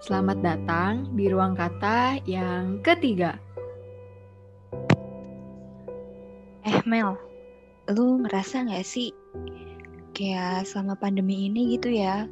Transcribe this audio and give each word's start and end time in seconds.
selamat 0.00 0.38
datang 0.40 1.12
di 1.12 1.28
ruang 1.28 1.52
kata 1.52 2.24
yang 2.24 2.80
ketiga. 2.80 3.36
Eh 6.64 6.80
Mel, 6.88 7.20
lu 7.92 8.24
ngerasa 8.24 8.64
gak 8.64 8.80
sih 8.80 9.12
kayak 10.16 10.64
selama 10.64 10.96
pandemi 10.96 11.52
ini 11.52 11.76
gitu 11.76 11.92
ya, 11.92 12.24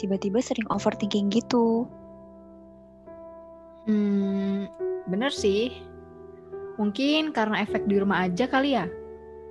tiba-tiba 0.00 0.40
sering 0.40 0.64
overthinking 0.72 1.28
gitu? 1.28 1.84
Hmm, 3.84 4.64
bener 5.04 5.36
sih. 5.36 5.76
Mungkin 6.80 7.36
karena 7.36 7.60
efek 7.60 7.84
di 7.84 8.00
rumah 8.00 8.24
aja 8.24 8.48
kali 8.48 8.72
ya. 8.72 8.88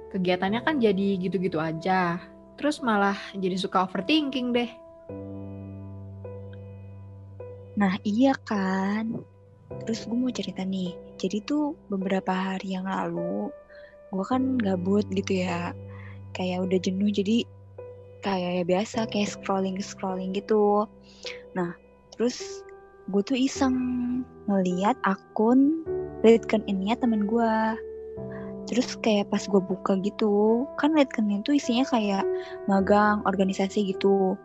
Kegiatannya 0.10 0.66
kan 0.66 0.82
jadi 0.82 1.22
gitu-gitu 1.22 1.62
aja. 1.62 2.18
Terus 2.58 2.82
malah 2.82 3.18
jadi 3.38 3.54
suka 3.54 3.86
overthinking 3.86 4.50
deh. 4.50 4.89
Nah 7.80 7.96
iya 8.04 8.36
kan. 8.44 9.24
Terus 9.88 10.04
gue 10.04 10.18
mau 10.20 10.34
cerita 10.36 10.68
nih. 10.68 10.92
Jadi 11.16 11.40
tuh 11.48 11.80
beberapa 11.88 12.36
hari 12.36 12.76
yang 12.76 12.84
lalu 12.84 13.48
gue 14.12 14.26
kan 14.28 14.60
gabut 14.60 15.08
gitu 15.16 15.48
ya. 15.48 15.72
Kayak 16.36 16.68
udah 16.68 16.80
jenuh 16.84 17.08
jadi 17.08 17.48
kayak 18.20 18.52
ya 18.60 18.64
biasa 18.68 19.08
kayak 19.08 19.32
scrolling 19.32 19.80
scrolling 19.80 20.36
gitu. 20.36 20.84
Nah 21.56 21.72
terus 22.12 22.68
gue 23.08 23.24
tuh 23.24 23.40
iseng 23.40 23.76
ngeliat 24.52 25.00
akun 25.08 25.88
LinkedIn-nya 26.28 27.00
temen 27.00 27.24
gue. 27.32 27.56
Terus 28.68 29.00
kayak 29.02 29.34
pas 29.34 29.42
gue 29.42 29.58
buka 29.58 29.98
gitu, 30.06 30.68
kan 30.78 30.94
LinkedIn 30.94 31.42
itu 31.42 31.58
isinya 31.58 31.90
kayak 31.90 32.22
magang, 32.70 33.26
organisasi 33.26 33.96
gitu. 33.96 34.38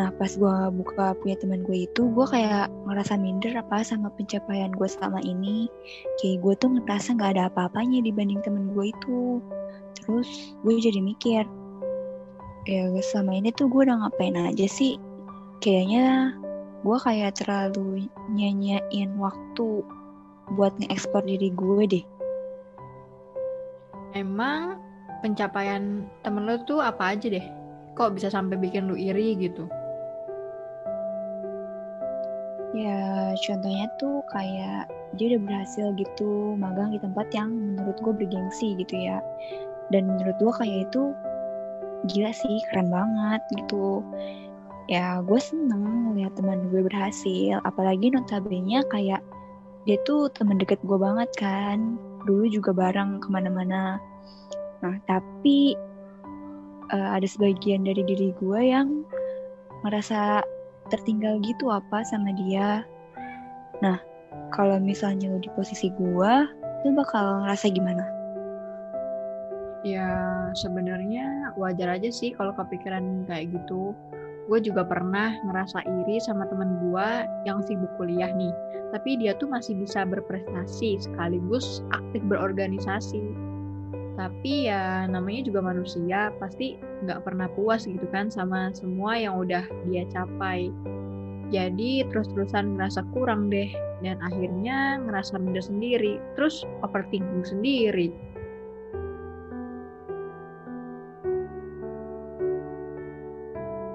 Nah 0.00 0.08
pas 0.16 0.32
gue 0.32 0.56
buka 0.80 1.12
punya 1.20 1.36
teman 1.36 1.60
gue 1.60 1.84
itu, 1.84 2.08
gue 2.08 2.24
kayak 2.24 2.72
ngerasa 2.88 3.20
minder 3.20 3.52
apa 3.52 3.84
sama 3.84 4.08
pencapaian 4.16 4.72
gue 4.72 4.88
selama 4.88 5.20
ini. 5.20 5.68
Kayak 6.16 6.40
gue 6.40 6.54
tuh 6.56 6.68
ngerasa 6.72 7.20
nggak 7.20 7.36
ada 7.36 7.52
apa-apanya 7.52 8.00
dibanding 8.00 8.40
temen 8.40 8.72
gue 8.72 8.96
itu. 8.96 9.44
Terus 10.00 10.56
gue 10.64 10.72
jadi 10.80 11.04
mikir, 11.04 11.44
ya 12.64 12.88
selama 13.12 13.44
ini 13.44 13.52
tuh 13.52 13.68
gue 13.68 13.84
udah 13.84 14.00
ngapain 14.00 14.40
aja 14.40 14.64
sih? 14.64 14.96
Kayaknya 15.60 16.32
gue 16.80 16.96
kayak 16.96 17.36
terlalu 17.36 18.08
nyanyain 18.32 19.12
waktu 19.20 19.84
buat 20.56 20.72
nge-ekspor 20.80 21.28
diri 21.28 21.52
gue 21.52 21.84
deh. 21.84 22.04
Emang 24.16 24.80
pencapaian 25.20 26.08
temen 26.24 26.48
lu 26.48 26.56
tuh 26.64 26.80
apa 26.80 27.12
aja 27.12 27.28
deh? 27.28 27.44
Kok 28.00 28.16
bisa 28.16 28.32
sampai 28.32 28.56
bikin 28.56 28.88
lu 28.88 28.96
iri 28.96 29.36
gitu? 29.36 29.68
Ya, 32.70 33.34
contohnya 33.34 33.90
tuh 33.98 34.22
kayak 34.30 34.86
dia 35.18 35.34
udah 35.34 35.42
berhasil 35.42 35.90
gitu 35.98 36.54
magang 36.54 36.94
di 36.94 37.02
tempat 37.02 37.26
yang 37.34 37.50
menurut 37.50 37.98
gue 37.98 38.14
bergengsi 38.14 38.78
gitu 38.78 38.94
ya. 38.94 39.18
Dan 39.90 40.06
menurut 40.06 40.38
gue 40.38 40.52
kayak 40.54 40.78
itu 40.86 41.10
gila 42.14 42.30
sih, 42.30 42.62
keren 42.70 42.94
banget 42.94 43.42
gitu. 43.58 44.06
Ya, 44.86 45.18
gue 45.22 45.40
seneng 45.42 46.14
lihat 46.14 46.38
teman 46.38 46.70
gue 46.70 46.86
berhasil. 46.86 47.58
Apalagi 47.66 48.14
notabene 48.14 48.86
kayak 48.86 49.22
dia 49.88 49.96
tuh 50.06 50.30
temen 50.30 50.58
deket 50.62 50.78
gue 50.86 50.98
banget 50.98 51.30
kan. 51.34 51.98
Dulu 52.22 52.46
juga 52.54 52.70
bareng 52.70 53.18
ke 53.18 53.28
mana-mana. 53.34 53.98
Nah, 54.80 54.94
tapi 55.10 55.74
uh, 56.94 57.10
ada 57.18 57.26
sebagian 57.26 57.82
dari 57.82 58.06
diri 58.06 58.30
gue 58.38 58.60
yang 58.62 59.02
merasa 59.82 60.44
tertinggal 60.90 61.38
gitu 61.40 61.70
apa 61.70 62.02
sama 62.04 62.34
dia. 62.34 62.84
Nah, 63.80 63.96
kalau 64.52 64.76
misalnya 64.82 65.30
lu 65.30 65.38
di 65.40 65.50
posisi 65.54 65.88
gua, 65.94 66.44
lu 66.84 66.92
bakal 66.92 67.46
ngerasa 67.46 67.70
gimana? 67.70 68.04
Ya, 69.80 70.12
sebenarnya 70.60 71.56
wajar 71.56 71.96
aja 71.96 72.12
sih 72.12 72.36
kalau 72.36 72.52
kepikiran 72.52 73.24
kayak 73.24 73.48
gitu. 73.56 73.96
Gue 74.50 74.58
juga 74.60 74.82
pernah 74.82 75.38
ngerasa 75.46 75.86
iri 75.86 76.18
sama 76.18 76.44
temen 76.50 76.90
gue 76.90 77.08
yang 77.46 77.62
sibuk 77.64 77.88
kuliah 77.96 78.28
nih. 78.34 78.52
Tapi 78.90 79.22
dia 79.22 79.32
tuh 79.38 79.46
masih 79.46 79.78
bisa 79.78 80.02
berprestasi 80.02 81.00
sekaligus 81.00 81.80
aktif 81.94 82.20
berorganisasi. 82.26 83.49
Tapi 84.20 84.68
ya 84.68 85.08
namanya 85.08 85.48
juga 85.48 85.64
manusia, 85.64 86.28
pasti 86.36 86.76
nggak 86.76 87.24
pernah 87.24 87.48
puas 87.56 87.88
gitu 87.88 88.04
kan 88.12 88.28
sama 88.28 88.68
semua 88.76 89.16
yang 89.16 89.40
udah 89.40 89.64
dia 89.88 90.04
capai. 90.12 90.68
Jadi 91.48 92.04
terus-terusan 92.04 92.76
ngerasa 92.76 93.00
kurang 93.16 93.48
deh 93.48 93.72
dan 94.04 94.20
akhirnya 94.20 95.00
ngerasa 95.00 95.40
minder 95.40 95.64
sendiri, 95.64 96.20
terus 96.36 96.68
overthinking 96.84 97.48
sendiri. 97.48 98.12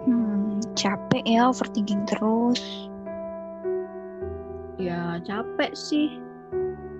Hmm, 0.09 0.57
capek 0.73 1.21
ya 1.21 1.53
overthinking 1.53 2.01
terus. 2.09 2.89
Ya 4.81 5.21
capek 5.21 5.77
sih. 5.77 6.17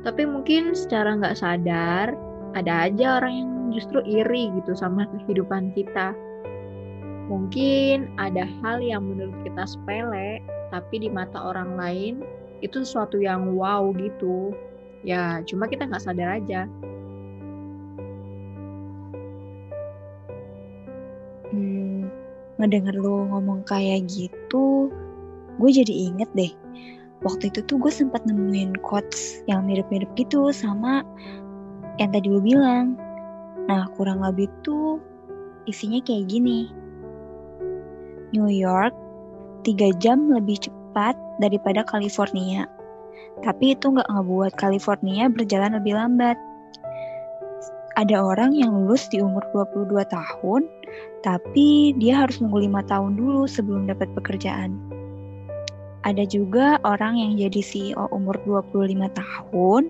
Tapi 0.06 0.30
mungkin 0.30 0.78
secara 0.78 1.18
nggak 1.18 1.42
sadar 1.42 2.14
ada 2.56 2.88
aja 2.88 3.20
orang 3.20 3.34
yang 3.36 3.52
justru 3.76 4.00
iri 4.08 4.48
gitu 4.56 4.72
sama 4.80 5.04
kehidupan 5.12 5.76
kita. 5.76 6.16
Mungkin 7.28 8.16
ada 8.16 8.48
hal 8.64 8.80
yang 8.80 9.04
menurut 9.04 9.36
kita 9.44 9.68
sepele, 9.68 10.40
tapi 10.72 11.04
di 11.04 11.10
mata 11.12 11.36
orang 11.36 11.76
lain 11.76 12.24
itu 12.64 12.88
sesuatu 12.88 13.20
yang 13.20 13.52
wow 13.60 13.92
gitu. 14.00 14.56
Ya, 15.04 15.44
cuma 15.44 15.68
kita 15.68 15.84
nggak 15.86 16.02
sadar 16.02 16.40
aja. 16.40 16.66
Hmm, 21.52 22.08
ngedenger 22.58 22.96
lu 22.96 23.28
ngomong 23.36 23.68
kayak 23.68 24.08
gitu, 24.08 24.88
gue 25.60 25.70
jadi 25.70 25.94
inget 26.10 26.30
deh. 26.34 26.52
Waktu 27.24 27.50
itu 27.50 27.66
tuh 27.66 27.82
gue 27.82 27.90
sempat 27.90 28.22
nemuin 28.28 28.80
quotes 28.86 29.42
yang 29.50 29.66
mirip-mirip 29.66 30.10
gitu 30.14 30.54
sama 30.54 31.02
yang 32.00 32.12
tadi 32.12 32.28
lu 32.28 32.44
bilang. 32.44 33.00
Nah, 33.66 33.90
kurang 33.98 34.22
lebih 34.22 34.52
tuh 34.62 35.02
isinya 35.66 35.98
kayak 36.04 36.30
gini. 36.30 36.70
New 38.36 38.52
York 38.52 38.94
3 39.66 39.96
jam 39.98 40.30
lebih 40.30 40.62
cepat 40.62 41.18
daripada 41.40 41.82
California. 41.88 42.68
Tapi 43.42 43.76
itu 43.76 43.92
nggak 43.92 44.08
ngebuat 44.08 44.54
California 44.56 45.28
berjalan 45.28 45.76
lebih 45.76 45.98
lambat. 45.98 46.38
Ada 47.96 48.20
orang 48.20 48.52
yang 48.52 48.76
lulus 48.76 49.08
di 49.08 49.24
umur 49.24 49.40
22 49.56 50.04
tahun, 50.12 50.68
tapi 51.24 51.96
dia 51.96 52.28
harus 52.28 52.44
nunggu 52.44 52.68
5 52.68 52.92
tahun 52.92 53.12
dulu 53.16 53.48
sebelum 53.48 53.88
dapat 53.88 54.12
pekerjaan. 54.20 54.76
Ada 56.04 56.28
juga 56.28 56.78
orang 56.86 57.18
yang 57.18 57.32
jadi 57.40 57.64
CEO 57.64 58.12
umur 58.12 58.36
25 58.44 59.10
tahun, 59.16 59.90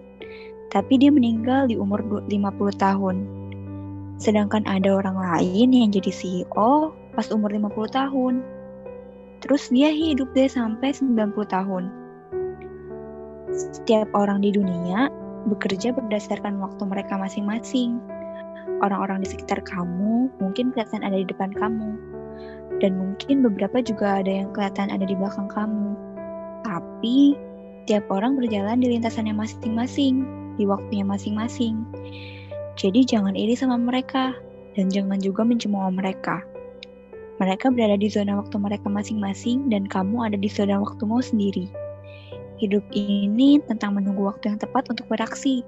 tapi 0.74 0.98
dia 0.98 1.14
meninggal 1.14 1.70
di 1.70 1.78
umur 1.78 2.02
50 2.02 2.32
tahun. 2.76 3.16
Sedangkan 4.18 4.64
ada 4.66 4.96
orang 4.96 5.20
lain 5.20 5.76
yang 5.76 5.90
jadi 5.92 6.12
CEO 6.12 6.96
pas 7.14 7.28
umur 7.32 7.52
50 7.52 7.92
tahun. 7.92 8.34
Terus 9.44 9.70
dia 9.70 9.92
hidup 9.92 10.32
deh 10.34 10.50
sampai 10.50 10.96
90 10.96 11.46
tahun. 11.48 11.92
Setiap 13.52 14.10
orang 14.18 14.42
di 14.42 14.52
dunia 14.52 15.12
bekerja 15.48 15.94
berdasarkan 15.94 16.58
waktu 16.60 16.84
mereka 16.88 17.20
masing-masing. 17.20 18.02
Orang-orang 18.82 19.24
di 19.24 19.32
sekitar 19.32 19.62
kamu 19.64 20.28
mungkin 20.42 20.74
kelihatan 20.74 21.06
ada 21.06 21.16
di 21.16 21.28
depan 21.28 21.54
kamu. 21.54 21.96
Dan 22.84 23.00
mungkin 23.00 23.46
beberapa 23.46 23.80
juga 23.80 24.20
ada 24.20 24.28
yang 24.44 24.52
kelihatan 24.52 24.92
ada 24.92 25.08
di 25.08 25.16
belakang 25.16 25.48
kamu. 25.48 25.96
Tapi, 26.68 27.38
tiap 27.88 28.04
orang 28.12 28.36
berjalan 28.36 28.84
di 28.84 28.98
lintasannya 28.98 29.32
masing-masing 29.32 30.45
di 30.56 30.68
waktunya 30.68 31.06
masing-masing. 31.08 31.84
Jadi 32.76 33.08
jangan 33.08 33.36
iri 33.36 33.56
sama 33.56 33.80
mereka 33.80 34.36
dan 34.76 34.92
jangan 34.92 35.20
juga 35.20 35.48
mencemooh 35.48 35.88
mereka. 35.92 36.44
Mereka 37.40 37.72
berada 37.76 38.00
di 38.00 38.08
zona 38.08 38.40
waktu 38.40 38.56
mereka 38.60 38.88
masing-masing 38.88 39.68
dan 39.68 39.88
kamu 39.88 40.32
ada 40.32 40.38
di 40.40 40.48
zona 40.48 40.80
waktumu 40.80 41.20
sendiri. 41.20 41.68
Hidup 42.56 42.84
ini 42.96 43.60
tentang 43.68 44.00
menunggu 44.00 44.24
waktu 44.24 44.56
yang 44.56 44.60
tepat 44.60 44.88
untuk 44.88 45.08
beraksi. 45.12 45.60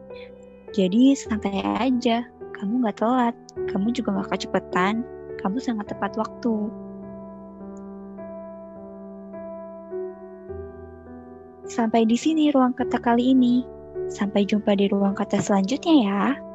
Jadi 0.72 1.16
santai 1.16 1.60
aja, 1.63 2.24
kamu 2.56 2.88
gak 2.88 3.04
telat, 3.04 3.36
kamu 3.72 3.92
juga 3.92 4.24
gak 4.24 4.40
kecepatan, 4.40 5.04
kamu 5.44 5.60
sangat 5.60 5.92
tepat 5.92 6.16
waktu. 6.16 6.72
Sampai 11.68 12.07
di 12.07 12.16
sini 12.16 12.48
ruang 12.56 12.72
kata 12.72 12.95
kali 13.04 13.36
ini. 13.36 13.77
Sampai 14.07 14.48
jumpa 14.48 14.75
di 14.75 14.88
ruang 14.88 15.13
kata 15.13 15.39
selanjutnya 15.44 15.95
ya. 16.04 16.47